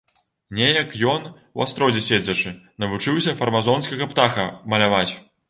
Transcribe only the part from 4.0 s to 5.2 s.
птаха маляваць.